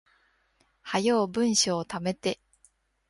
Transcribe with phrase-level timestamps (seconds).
[0.81, 2.39] 早う文章溜めて